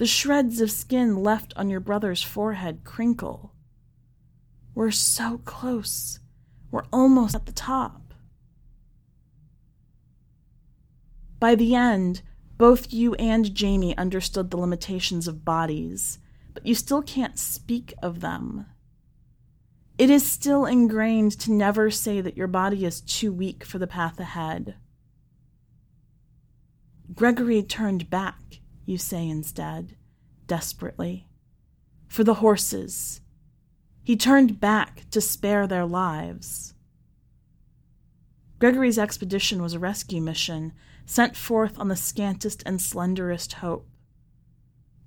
The 0.00 0.06
shreds 0.06 0.62
of 0.62 0.70
skin 0.70 1.22
left 1.22 1.52
on 1.56 1.68
your 1.68 1.78
brother's 1.78 2.22
forehead 2.22 2.84
crinkle. 2.84 3.52
We're 4.74 4.92
so 4.92 5.42
close. 5.44 6.20
We're 6.70 6.86
almost 6.90 7.34
at 7.34 7.44
the 7.44 7.52
top. 7.52 8.14
By 11.38 11.54
the 11.54 11.74
end, 11.74 12.22
both 12.56 12.94
you 12.94 13.12
and 13.16 13.54
Jamie 13.54 13.94
understood 13.98 14.50
the 14.50 14.56
limitations 14.56 15.28
of 15.28 15.44
bodies, 15.44 16.18
but 16.54 16.64
you 16.64 16.74
still 16.74 17.02
can't 17.02 17.38
speak 17.38 17.92
of 18.02 18.22
them. 18.22 18.64
It 19.98 20.08
is 20.08 20.24
still 20.24 20.64
ingrained 20.64 21.38
to 21.40 21.52
never 21.52 21.90
say 21.90 22.22
that 22.22 22.38
your 22.38 22.46
body 22.46 22.86
is 22.86 23.02
too 23.02 23.34
weak 23.34 23.64
for 23.64 23.78
the 23.78 23.86
path 23.86 24.18
ahead. 24.18 24.76
Gregory 27.14 27.62
turned 27.62 28.08
back, 28.08 28.59
you 28.84 28.98
say 28.98 29.28
instead, 29.28 29.96
desperately. 30.46 31.26
For 32.08 32.24
the 32.24 32.34
horses. 32.34 33.20
He 34.02 34.16
turned 34.16 34.58
back 34.58 35.04
to 35.10 35.20
spare 35.20 35.66
their 35.66 35.86
lives. 35.86 36.74
Gregory's 38.58 38.98
expedition 38.98 39.62
was 39.62 39.74
a 39.74 39.78
rescue 39.78 40.20
mission 40.20 40.72
sent 41.06 41.36
forth 41.36 41.78
on 41.78 41.88
the 41.88 41.96
scantest 41.96 42.62
and 42.66 42.78
slenderest 42.78 43.54
hope. 43.54 43.88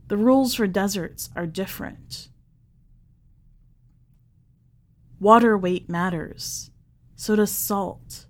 The 0.08 0.18
rules 0.18 0.56
for 0.56 0.68
deserts 0.68 1.30
are 1.36 1.46
different. 1.46 2.30
Water 5.20 5.58
weight 5.58 5.90
matters. 5.90 6.72
So 7.16 7.36
does 7.36 7.52
salt. 7.52 8.26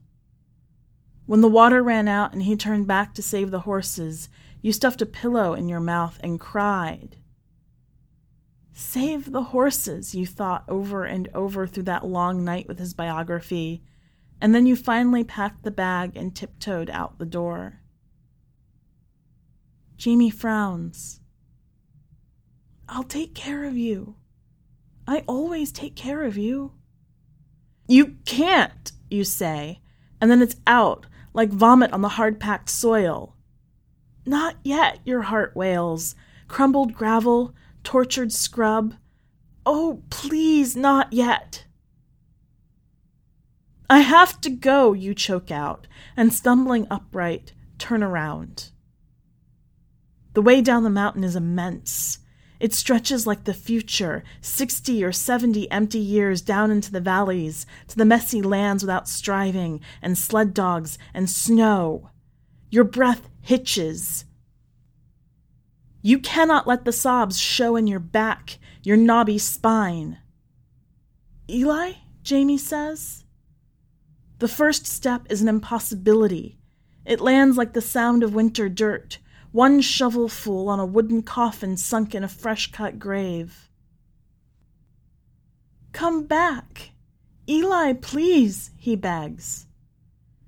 When 1.26 1.42
the 1.42 1.48
water 1.48 1.82
ran 1.82 2.08
out 2.08 2.34
and 2.34 2.44
he 2.44 2.56
turned 2.56 2.86
back 2.86 3.16
to 3.16 3.24
save 3.24 3.50
the 3.50 3.62
horses, 3.62 4.30
you 4.64 4.72
stuffed 4.72 5.02
a 5.02 5.06
pillow 5.06 5.54
in 5.54 5.68
your 5.70 5.82
mouth 5.82 6.18
and 6.24 6.40
cried. 6.40 7.18
Save 8.72 9.32
the 9.32 9.44
horses, 9.44 10.16
you 10.16 10.26
thought 10.26 10.64
over 10.68 11.04
and 11.04 11.30
over 11.36 11.68
through 11.68 11.84
that 11.84 12.06
long 12.06 12.44
night 12.44 12.68
with 12.68 12.80
his 12.80 12.94
biography, 12.94 13.84
and 14.42 14.56
then 14.56 14.66
you 14.66 14.76
finally 14.76 15.24
packed 15.24 15.64
the 15.64 15.70
bag 15.70 16.16
and 16.16 16.34
tiptoed 16.34 16.90
out 16.90 17.20
the 17.20 17.26
door. 17.26 17.82
Jamie 19.98 20.32
frowns. 20.32 21.20
I'll 22.88 23.04
take 23.04 23.36
care 23.36 23.66
of 23.66 23.78
you. 23.78 24.16
I 25.06 25.26
always 25.28 25.74
take 25.74 25.96
care 25.96 26.24
of 26.24 26.38
you. 26.38 26.72
You 27.86 28.16
can't, 28.26 28.94
you 29.10 29.26
say, 29.26 29.82
and 30.22 30.32
then 30.32 30.42
it's 30.42 30.56
out 30.66 31.06
like 31.34 31.50
vomit 31.50 31.92
on 31.92 32.02
the 32.02 32.10
hard 32.10 32.40
packed 32.40 32.70
soil. 32.70 33.33
Not 34.26 34.56
yet, 34.64 35.00
your 35.06 35.24
heart 35.24 35.56
wails. 35.56 36.16
Crumbled 36.48 36.94
gravel, 36.94 37.54
tortured 37.84 38.32
scrub. 38.32 38.96
Oh, 39.66 40.04
please, 40.10 40.76
not 40.76 41.12
yet. 41.14 41.66
I 43.90 44.00
have 44.00 44.42
to 44.42 44.50
go, 44.50 44.94
you 44.94 45.14
choke 45.14 45.52
out, 45.52 45.88
and 46.18 46.34
stumbling 46.34 46.88
upright, 46.90 47.54
turn 47.78 48.02
around. 48.02 48.72
The 50.34 50.42
way 50.42 50.62
down 50.62 50.84
the 50.84 50.90
mountain 50.90 51.24
is 51.24 51.36
immense. 51.36 52.20
It 52.60 52.74
stretches 52.74 53.28
like 53.28 53.44
the 53.44 53.54
future, 53.54 54.24
sixty 54.42 55.04
or 55.04 55.12
seventy 55.12 55.70
empty 55.70 56.00
years 56.00 56.42
down 56.42 56.72
into 56.72 56.92
the 56.92 57.02
valleys, 57.02 57.66
to 57.90 57.98
the 57.98 58.06
messy 58.06 58.42
lands 58.42 58.84
without 58.84 59.10
striving, 59.10 59.82
and 60.02 60.18
sled 60.18 60.54
dogs, 60.54 60.98
and 61.14 61.30
snow. 61.30 62.10
Your 62.72 62.86
breath 62.86 63.30
hitches. 63.44 64.26
You 66.02 66.18
cannot 66.18 66.66
let 66.66 66.86
the 66.86 66.92
sobs 66.92 67.40
show 67.40 67.76
in 67.76 67.88
your 67.88 68.00
back, 68.00 68.58
your 68.82 68.98
knobby 68.98 69.38
spine. 69.38 70.18
Eli? 71.50 71.94
Jamie 72.24 72.58
says. 72.58 73.26
The 74.40 74.48
first 74.48 74.88
step 74.88 75.28
is 75.30 75.42
an 75.42 75.50
impossibility. 75.50 76.58
It 77.06 77.22
lands 77.22 77.58
like 77.58 77.74
the 77.74 77.82
sound 77.82 78.24
of 78.24 78.34
winter 78.34 78.70
dirt, 78.70 79.20
one 79.52 79.82
shovelful 79.82 80.70
on 80.70 80.80
a 80.80 80.86
wooden 80.86 81.22
coffin 81.22 81.78
sunk 81.78 82.16
in 82.16 82.24
a 82.24 82.30
fresh 82.30 82.72
cut 82.72 82.98
grave. 82.98 83.70
Come 85.92 86.24
back! 86.24 86.92
Eli, 87.48 87.94
please, 87.94 88.72
he 88.78 88.96
begs. 88.96 89.68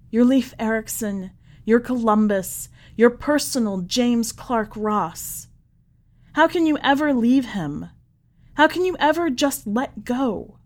Your 0.09 0.23
Leif 0.23 0.53
Erikson, 0.57 1.31
your 1.65 1.81
Columbus, 1.81 2.69
your 2.97 3.09
personal 3.09 3.81
James 3.81 4.31
Clark 4.31 4.71
Ross. 4.75 5.47
How 6.33 6.47
can 6.47 6.65
you 6.65 6.77
ever 6.77 7.13
leave 7.13 7.47
him? 7.47 7.89
How 8.53 8.67
can 8.67 8.85
you 8.85 8.95
ever 8.99 9.29
just 9.29 9.67
let 9.67 10.05
go? 10.05 10.59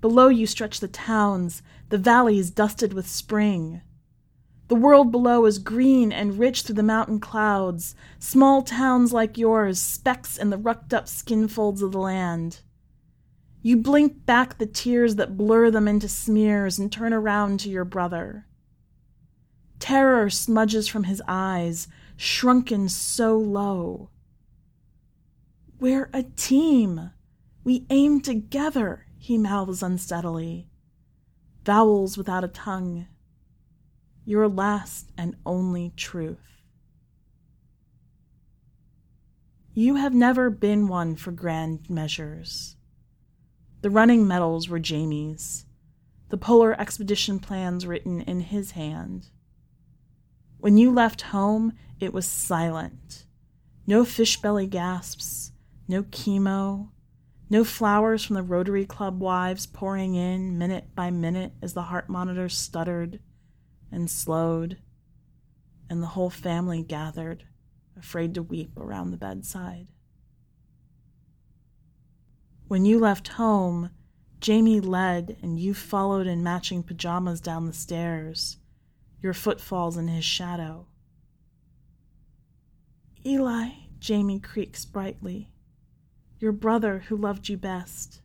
Below 0.00 0.28
you 0.28 0.46
stretch 0.46 0.80
the 0.80 0.88
towns, 0.88 1.62
the 1.90 1.98
valleys 1.98 2.50
dusted 2.50 2.92
with 2.92 3.06
spring. 3.08 3.82
The 4.66 4.74
world 4.74 5.12
below 5.12 5.46
is 5.46 5.58
green 5.58 6.10
and 6.10 6.38
rich 6.38 6.62
through 6.62 6.74
the 6.74 6.82
mountain 6.82 7.20
clouds, 7.20 7.94
small 8.18 8.62
towns 8.62 9.12
like 9.12 9.38
yours, 9.38 9.78
specks 9.78 10.36
in 10.36 10.50
the 10.50 10.58
rucked 10.58 10.92
up 10.92 11.06
skin 11.06 11.46
folds 11.46 11.82
of 11.82 11.92
the 11.92 12.00
land. 12.00 12.60
You 13.62 13.76
blink 13.76 14.26
back 14.26 14.58
the 14.58 14.66
tears 14.66 15.16
that 15.16 15.36
blur 15.36 15.70
them 15.70 15.86
into 15.86 16.08
smears 16.08 16.78
and 16.78 16.90
turn 16.90 17.12
around 17.12 17.60
to 17.60 17.70
your 17.70 17.84
brother. 17.84 18.46
Terror 19.84 20.30
smudges 20.30 20.88
from 20.88 21.04
his 21.04 21.20
eyes, 21.28 21.88
shrunken 22.16 22.88
so 22.88 23.36
low. 23.36 24.08
We're 25.78 26.08
a 26.14 26.22
team. 26.22 27.10
We 27.64 27.84
aim 27.90 28.22
together, 28.22 29.04
he 29.18 29.36
mouths 29.36 29.82
unsteadily. 29.82 30.70
Vowels 31.66 32.16
without 32.16 32.44
a 32.44 32.48
tongue 32.48 33.08
your 34.24 34.48
last 34.48 35.12
and 35.18 35.36
only 35.44 35.92
truth. 35.96 36.62
You 39.74 39.96
have 39.96 40.14
never 40.14 40.48
been 40.48 40.88
one 40.88 41.14
for 41.14 41.30
grand 41.30 41.90
measures. 41.90 42.76
The 43.82 43.90
running 43.90 44.26
medals 44.26 44.66
were 44.66 44.78
Jamie's, 44.78 45.66
the 46.30 46.38
polar 46.38 46.72
expedition 46.80 47.38
plans 47.38 47.86
written 47.86 48.22
in 48.22 48.40
his 48.40 48.70
hand. 48.70 49.28
When 50.64 50.78
you 50.78 50.90
left 50.90 51.20
home, 51.20 51.74
it 52.00 52.14
was 52.14 52.26
silent. 52.26 53.26
No 53.86 54.02
fish 54.02 54.40
belly 54.40 54.66
gasps, 54.66 55.52
no 55.88 56.04
chemo, 56.04 56.88
no 57.50 57.64
flowers 57.64 58.24
from 58.24 58.36
the 58.36 58.42
Rotary 58.42 58.86
Club 58.86 59.20
wives 59.20 59.66
pouring 59.66 60.14
in 60.14 60.56
minute 60.56 60.94
by 60.94 61.10
minute 61.10 61.52
as 61.60 61.74
the 61.74 61.82
heart 61.82 62.08
monitor 62.08 62.48
stuttered 62.48 63.20
and 63.92 64.10
slowed, 64.10 64.78
and 65.90 66.02
the 66.02 66.06
whole 66.16 66.30
family 66.30 66.82
gathered, 66.82 67.44
afraid 67.94 68.32
to 68.32 68.42
weep 68.42 68.74
around 68.78 69.10
the 69.10 69.18
bedside. 69.18 69.88
When 72.68 72.86
you 72.86 72.98
left 72.98 73.28
home, 73.28 73.90
Jamie 74.40 74.80
led 74.80 75.36
and 75.42 75.60
you 75.60 75.74
followed 75.74 76.26
in 76.26 76.42
matching 76.42 76.82
pajamas 76.82 77.42
down 77.42 77.66
the 77.66 77.74
stairs, 77.74 78.56
your 79.20 79.34
footfalls 79.34 79.96
in 79.96 80.08
his 80.08 80.24
shadow. 80.24 80.86
Eli, 83.26 83.70
Jamie 83.98 84.40
creaks 84.40 84.84
brightly, 84.84 85.50
your 86.38 86.52
brother 86.52 87.04
who 87.08 87.16
loved 87.16 87.48
you 87.48 87.56
best. 87.56 88.20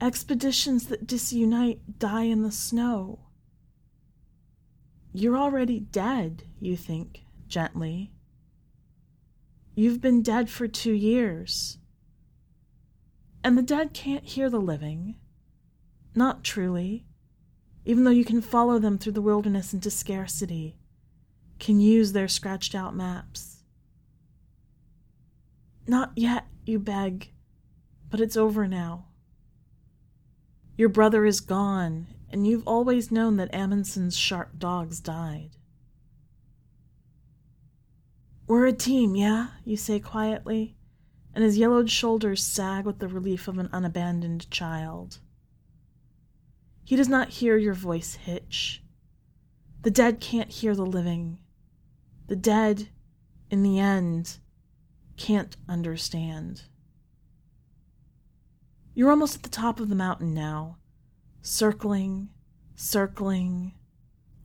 Expeditions 0.00 0.86
that 0.88 1.06
disunite 1.06 1.98
die 1.98 2.24
in 2.24 2.42
the 2.42 2.52
snow. 2.52 3.20
You're 5.12 5.36
already 5.36 5.80
dead, 5.80 6.44
you 6.60 6.76
think, 6.76 7.24
gently. 7.48 8.12
You've 9.74 10.00
been 10.00 10.22
dead 10.22 10.50
for 10.50 10.68
two 10.68 10.92
years. 10.92 11.78
And 13.42 13.56
the 13.56 13.62
dead 13.62 13.94
can't 13.94 14.24
hear 14.24 14.50
the 14.50 14.60
living. 14.60 15.16
Not 16.14 16.44
truly, 16.44 17.06
even 17.84 18.04
though 18.04 18.10
you 18.10 18.24
can 18.24 18.40
follow 18.40 18.78
them 18.78 18.98
through 18.98 19.12
the 19.12 19.22
wilderness 19.22 19.72
into 19.72 19.90
scarcity, 19.90 20.76
can 21.58 21.80
use 21.80 22.12
their 22.12 22.28
scratched 22.28 22.74
out 22.74 22.94
maps. 22.94 23.62
Not 25.86 26.12
yet, 26.14 26.46
you 26.64 26.78
beg, 26.78 27.32
but 28.10 28.20
it's 28.20 28.36
over 28.36 28.68
now. 28.68 29.06
Your 30.76 30.88
brother 30.88 31.24
is 31.26 31.40
gone, 31.40 32.06
and 32.30 32.46
you've 32.46 32.66
always 32.66 33.10
known 33.10 33.36
that 33.36 33.52
Amundsen's 33.52 34.16
sharp 34.16 34.58
dogs 34.58 35.00
died. 35.00 35.50
We're 38.46 38.66
a 38.66 38.72
team, 38.72 39.14
yeah? 39.14 39.48
You 39.64 39.76
say 39.76 40.00
quietly, 40.00 40.76
and 41.34 41.44
his 41.44 41.58
yellowed 41.58 41.90
shoulders 41.90 42.42
sag 42.42 42.84
with 42.84 42.98
the 42.98 43.08
relief 43.08 43.46
of 43.46 43.58
an 43.58 43.68
unabandoned 43.72 44.50
child. 44.50 45.18
He 46.90 46.96
does 46.96 47.08
not 47.08 47.28
hear 47.28 47.56
your 47.56 47.72
voice 47.72 48.16
hitch. 48.16 48.82
The 49.82 49.92
dead 49.92 50.18
can't 50.18 50.50
hear 50.50 50.74
the 50.74 50.84
living. 50.84 51.38
The 52.26 52.34
dead, 52.34 52.88
in 53.48 53.62
the 53.62 53.78
end, 53.78 54.38
can't 55.16 55.56
understand. 55.68 56.62
You're 58.92 59.12
almost 59.12 59.36
at 59.36 59.44
the 59.44 59.48
top 59.48 59.78
of 59.78 59.88
the 59.88 59.94
mountain 59.94 60.34
now, 60.34 60.78
circling, 61.42 62.30
circling, 62.74 63.74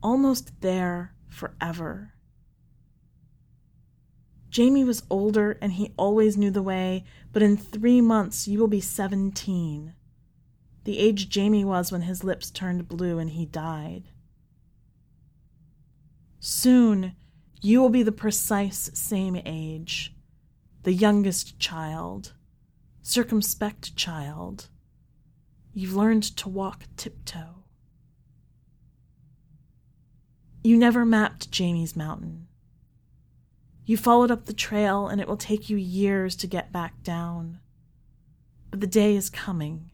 almost 0.00 0.60
there 0.60 1.16
forever. 1.26 2.12
Jamie 4.50 4.84
was 4.84 5.02
older 5.10 5.58
and 5.60 5.72
he 5.72 5.94
always 5.98 6.36
knew 6.36 6.52
the 6.52 6.62
way, 6.62 7.02
but 7.32 7.42
in 7.42 7.56
three 7.56 8.00
months 8.00 8.46
you 8.46 8.60
will 8.60 8.68
be 8.68 8.80
seventeen. 8.80 9.94
The 10.86 11.00
age 11.00 11.28
Jamie 11.28 11.64
was 11.64 11.90
when 11.90 12.02
his 12.02 12.22
lips 12.22 12.48
turned 12.48 12.86
blue 12.86 13.18
and 13.18 13.30
he 13.30 13.44
died. 13.44 14.04
Soon 16.38 17.16
you 17.60 17.80
will 17.80 17.88
be 17.88 18.04
the 18.04 18.12
precise 18.12 18.88
same 18.94 19.36
age, 19.44 20.14
the 20.84 20.92
youngest 20.92 21.58
child, 21.58 22.34
circumspect 23.02 23.96
child 23.96 24.68
You've 25.74 25.96
learned 25.96 26.22
to 26.36 26.48
walk 26.48 26.84
tiptoe. 26.96 27.64
You 30.62 30.76
never 30.76 31.04
mapped 31.04 31.50
Jamie's 31.50 31.96
mountain. 31.96 32.46
You 33.84 33.96
followed 33.96 34.30
up 34.30 34.46
the 34.46 34.52
trail, 34.52 35.08
and 35.08 35.20
it 35.20 35.26
will 35.26 35.36
take 35.36 35.68
you 35.68 35.76
years 35.76 36.36
to 36.36 36.46
get 36.46 36.72
back 36.72 37.02
down. 37.02 37.58
But 38.70 38.80
the 38.80 38.86
day 38.86 39.16
is 39.16 39.28
coming 39.28 39.90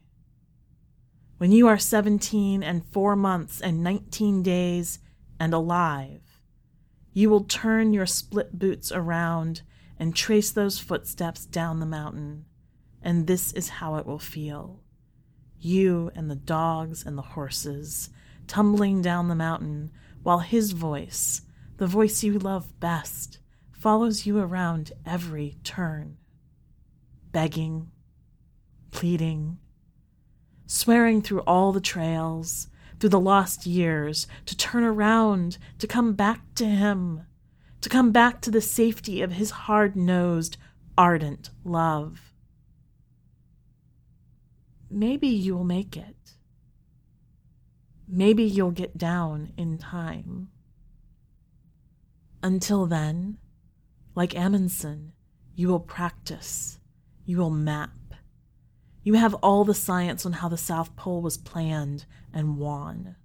when 1.42 1.50
you 1.50 1.66
are 1.66 1.76
17 1.76 2.62
and 2.62 2.86
4 2.92 3.16
months 3.16 3.60
and 3.60 3.82
19 3.82 4.44
days 4.44 5.00
and 5.40 5.52
alive, 5.52 6.38
you 7.12 7.28
will 7.28 7.42
turn 7.42 7.92
your 7.92 8.06
split 8.06 8.56
boots 8.60 8.92
around 8.92 9.62
and 9.98 10.14
trace 10.14 10.52
those 10.52 10.78
footsteps 10.78 11.44
down 11.44 11.80
the 11.80 11.84
mountain, 11.84 12.44
and 13.02 13.26
this 13.26 13.52
is 13.54 13.68
how 13.68 13.96
it 13.96 14.06
will 14.06 14.20
feel. 14.20 14.84
You 15.58 16.12
and 16.14 16.30
the 16.30 16.36
dogs 16.36 17.04
and 17.04 17.18
the 17.18 17.22
horses 17.22 18.10
tumbling 18.46 19.02
down 19.02 19.26
the 19.26 19.34
mountain, 19.34 19.90
while 20.22 20.38
his 20.38 20.70
voice, 20.70 21.42
the 21.76 21.88
voice 21.88 22.22
you 22.22 22.38
love 22.38 22.78
best, 22.78 23.40
follows 23.72 24.26
you 24.26 24.38
around 24.38 24.92
every 25.04 25.56
turn, 25.64 26.18
begging, 27.32 27.90
pleading, 28.92 29.58
swearing 30.66 31.22
through 31.22 31.40
all 31.40 31.72
the 31.72 31.80
trails, 31.80 32.68
through 32.98 33.10
the 33.10 33.20
lost 33.20 33.66
years, 33.66 34.26
to 34.46 34.56
turn 34.56 34.84
around, 34.84 35.58
to 35.78 35.86
come 35.86 36.14
back 36.14 36.40
to 36.54 36.66
him, 36.66 37.22
to 37.80 37.88
come 37.88 38.12
back 38.12 38.40
to 38.40 38.50
the 38.50 38.60
safety 38.60 39.22
of 39.22 39.32
his 39.32 39.50
hard 39.50 39.96
nosed, 39.96 40.56
ardent 40.96 41.50
love. 41.64 42.32
Maybe 44.90 45.28
you 45.28 45.56
will 45.56 45.64
make 45.64 45.96
it. 45.96 46.34
Maybe 48.06 48.44
you'll 48.44 48.72
get 48.72 48.98
down 48.98 49.52
in 49.56 49.78
time. 49.78 50.48
Until 52.42 52.86
then, 52.86 53.38
like 54.14 54.36
Amundsen, 54.36 55.12
you 55.54 55.68
will 55.68 55.80
practice, 55.80 56.78
you 57.24 57.38
will 57.38 57.50
map, 57.50 57.90
you 59.04 59.14
have 59.14 59.34
all 59.34 59.64
the 59.64 59.74
science 59.74 60.24
on 60.24 60.34
how 60.34 60.48
the 60.48 60.56
South 60.56 60.94
Pole 60.94 61.20
was 61.20 61.36
planned 61.36 62.04
and 62.32 62.56
won. 62.56 63.16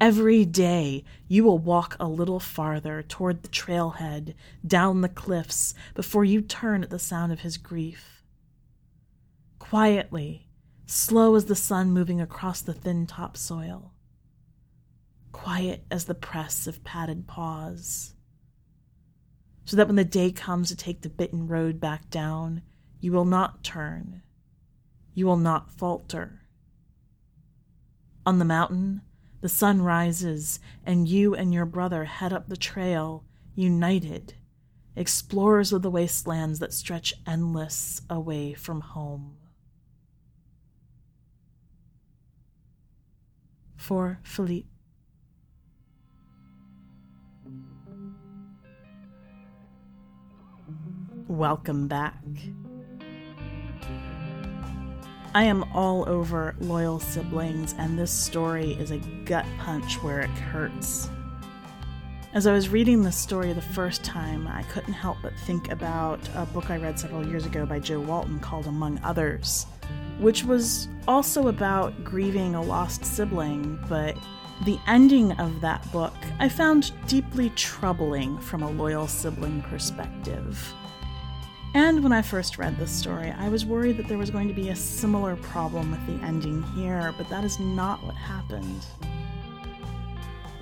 Every 0.00 0.44
day 0.44 1.04
you 1.28 1.44
will 1.44 1.58
walk 1.58 1.96
a 2.00 2.08
little 2.08 2.40
farther 2.40 3.02
toward 3.02 3.42
the 3.42 3.48
trailhead, 3.48 4.34
down 4.66 5.00
the 5.00 5.08
cliffs, 5.08 5.74
before 5.94 6.24
you 6.24 6.40
turn 6.40 6.82
at 6.82 6.90
the 6.90 6.98
sound 6.98 7.32
of 7.32 7.40
his 7.40 7.56
grief. 7.56 8.22
Quietly, 9.60 10.48
slow 10.86 11.36
as 11.36 11.44
the 11.44 11.54
sun 11.54 11.92
moving 11.92 12.20
across 12.20 12.60
the 12.60 12.74
thin 12.74 13.06
topsoil. 13.06 13.92
Quiet 15.30 15.84
as 15.90 16.04
the 16.04 16.14
press 16.14 16.66
of 16.66 16.84
padded 16.84 17.28
paws. 17.28 18.14
So 19.64 19.76
that 19.76 19.86
when 19.86 19.96
the 19.96 20.04
day 20.04 20.32
comes 20.32 20.68
to 20.68 20.76
take 20.76 21.02
the 21.02 21.08
bitten 21.08 21.46
road 21.46 21.80
back 21.80 22.10
down, 22.10 22.62
you 23.00 23.12
will 23.12 23.24
not 23.24 23.62
turn 23.62 24.23
you 25.14 25.26
will 25.26 25.36
not 25.36 25.70
falter. 25.70 26.40
On 28.26 28.38
the 28.38 28.44
mountain, 28.44 29.02
the 29.40 29.48
sun 29.48 29.82
rises, 29.82 30.58
and 30.84 31.06
you 31.06 31.34
and 31.34 31.52
your 31.52 31.66
brother 31.66 32.04
head 32.04 32.32
up 32.32 32.48
the 32.48 32.56
trail, 32.56 33.24
united, 33.54 34.34
explorers 34.96 35.72
of 35.72 35.82
the 35.82 35.90
wastelands 35.90 36.58
that 36.58 36.72
stretch 36.72 37.12
endless 37.26 38.00
away 38.08 38.54
from 38.54 38.80
home. 38.80 39.36
For 43.76 44.18
Philippe. 44.22 44.68
Welcome 51.28 51.88
back. 51.88 52.14
I 55.36 55.42
am 55.42 55.64
all 55.74 56.08
over 56.08 56.54
loyal 56.60 57.00
siblings, 57.00 57.74
and 57.76 57.98
this 57.98 58.12
story 58.12 58.74
is 58.74 58.92
a 58.92 58.98
gut 59.24 59.44
punch 59.58 60.00
where 60.00 60.20
it 60.20 60.30
hurts. 60.30 61.10
As 62.34 62.46
I 62.46 62.52
was 62.52 62.68
reading 62.68 63.02
this 63.02 63.16
story 63.16 63.52
the 63.52 63.60
first 63.60 64.04
time, 64.04 64.46
I 64.46 64.62
couldn't 64.62 64.92
help 64.92 65.16
but 65.22 65.32
think 65.40 65.72
about 65.72 66.20
a 66.36 66.46
book 66.46 66.70
I 66.70 66.76
read 66.76 67.00
several 67.00 67.26
years 67.26 67.46
ago 67.46 67.66
by 67.66 67.80
Jo 67.80 67.98
Walton 67.98 68.38
called 68.38 68.68
Among 68.68 69.00
Others, 69.02 69.66
which 70.20 70.44
was 70.44 70.86
also 71.08 71.48
about 71.48 72.04
grieving 72.04 72.54
a 72.54 72.62
lost 72.62 73.04
sibling, 73.04 73.84
but 73.88 74.16
the 74.64 74.78
ending 74.86 75.32
of 75.32 75.60
that 75.62 75.90
book 75.90 76.14
I 76.38 76.48
found 76.48 76.92
deeply 77.08 77.50
troubling 77.50 78.38
from 78.38 78.62
a 78.62 78.70
loyal 78.70 79.08
sibling 79.08 79.62
perspective. 79.62 80.72
And 81.74 82.04
when 82.04 82.12
I 82.12 82.22
first 82.22 82.56
read 82.56 82.78
this 82.78 82.92
story, 82.92 83.32
I 83.32 83.48
was 83.48 83.66
worried 83.66 83.96
that 83.96 84.06
there 84.06 84.16
was 84.16 84.30
going 84.30 84.46
to 84.46 84.54
be 84.54 84.68
a 84.68 84.76
similar 84.76 85.34
problem 85.34 85.90
with 85.90 86.06
the 86.06 86.24
ending 86.24 86.62
here, 86.76 87.12
but 87.18 87.28
that 87.30 87.42
is 87.42 87.58
not 87.58 88.00
what 88.04 88.14
happened. 88.14 88.86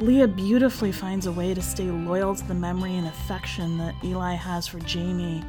Leah 0.00 0.26
beautifully 0.26 0.90
finds 0.90 1.26
a 1.26 1.32
way 1.32 1.52
to 1.52 1.60
stay 1.60 1.90
loyal 1.90 2.34
to 2.34 2.48
the 2.48 2.54
memory 2.54 2.96
and 2.96 3.06
affection 3.06 3.76
that 3.76 3.94
Eli 4.02 4.32
has 4.32 4.66
for 4.66 4.80
Jamie 4.80 5.44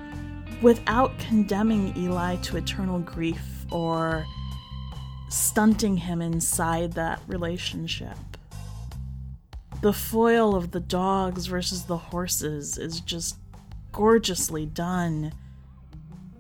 without 0.62 1.18
condemning 1.18 1.96
Eli 1.96 2.36
to 2.38 2.58
eternal 2.58 3.00
grief 3.00 3.66
or 3.72 4.26
stunting 5.30 5.96
him 5.96 6.22
inside 6.22 6.92
that 6.92 7.22
relationship. 7.26 8.18
The 9.82 9.94
foil 9.94 10.56
of 10.56 10.72
the 10.72 10.82
dogs 10.82 11.46
versus 11.46 11.84
the 11.84 11.98
horses 11.98 12.78
is 12.78 13.00
just 13.00 13.38
gorgeously 13.94 14.66
done 14.66 15.32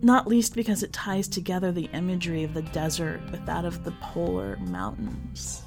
not 0.04 0.28
least 0.28 0.54
because 0.54 0.84
it 0.84 0.92
ties 0.92 1.30
together 1.30 1.72
the 1.72 1.90
imagery 1.94 2.44
of 2.44 2.54
the 2.54 2.62
desert 2.62 3.22
with 3.32 3.46
that 3.46 3.64
of 3.64 3.86
the 3.86 3.94
polar 4.02 4.58
mountains. 4.58 5.64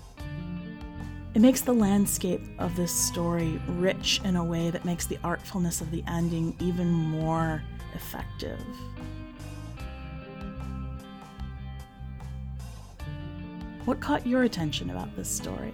It 1.35 1.40
makes 1.40 1.62
the 1.62 1.72
landscape 1.72 2.42
of 2.59 2.77
this 2.77 2.92
story 2.92 3.61
rich 3.66 4.20
in 4.25 4.37
a 4.37 4.44
way 4.44 4.70
that 4.70 4.85
makes 4.85 5.07
the 5.07 5.18
artfulness 5.25 5.81
of 5.81 5.90
the 5.90 6.05
ending 6.07 6.55
even 6.61 6.88
more 6.88 7.62
effective. 7.94 8.61
What 13.87 14.01
caught 14.01 14.27
your 14.27 14.42
attention 14.42 14.90
about 14.90 15.14
this 15.16 15.31
story? 15.31 15.72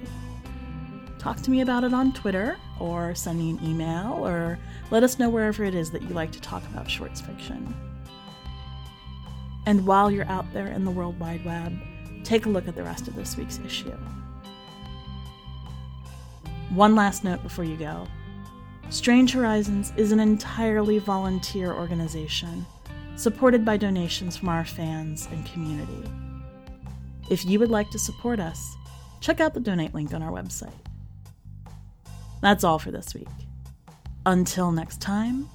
Talk 1.18 1.40
to 1.42 1.50
me 1.50 1.62
about 1.62 1.84
it 1.84 1.94
on 1.94 2.12
Twitter, 2.12 2.58
or 2.78 3.14
send 3.14 3.38
me 3.38 3.50
an 3.50 3.60
email, 3.64 4.14
or 4.26 4.58
let 4.90 5.02
us 5.02 5.18
know 5.18 5.30
wherever 5.30 5.64
it 5.64 5.74
is 5.74 5.90
that 5.92 6.02
you 6.02 6.10
like 6.10 6.32
to 6.32 6.40
talk 6.40 6.64
about 6.66 6.90
shorts 6.90 7.20
fiction. 7.20 7.91
And 9.66 9.86
while 9.86 10.10
you're 10.10 10.26
out 10.26 10.52
there 10.52 10.66
in 10.66 10.84
the 10.84 10.90
World 10.90 11.18
Wide 11.20 11.44
Web, 11.44 11.72
take 12.24 12.46
a 12.46 12.48
look 12.48 12.68
at 12.68 12.74
the 12.74 12.82
rest 12.82 13.08
of 13.08 13.14
this 13.14 13.36
week's 13.36 13.60
issue. 13.64 13.96
One 16.70 16.94
last 16.94 17.22
note 17.22 17.42
before 17.42 17.64
you 17.64 17.76
go 17.76 18.06
Strange 18.90 19.32
Horizons 19.32 19.92
is 19.96 20.12
an 20.12 20.20
entirely 20.20 20.98
volunteer 20.98 21.72
organization 21.72 22.66
supported 23.16 23.64
by 23.64 23.76
donations 23.76 24.36
from 24.36 24.48
our 24.48 24.64
fans 24.64 25.28
and 25.30 25.46
community. 25.46 26.10
If 27.30 27.44
you 27.44 27.58
would 27.58 27.70
like 27.70 27.90
to 27.90 27.98
support 27.98 28.40
us, 28.40 28.76
check 29.20 29.40
out 29.40 29.54
the 29.54 29.60
donate 29.60 29.94
link 29.94 30.12
on 30.12 30.22
our 30.22 30.32
website. 30.32 30.72
That's 32.40 32.64
all 32.64 32.78
for 32.78 32.90
this 32.90 33.14
week. 33.14 33.28
Until 34.26 34.72
next 34.72 35.00
time, 35.00 35.48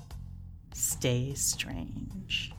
stay 0.74 1.34
strange. 1.34 2.54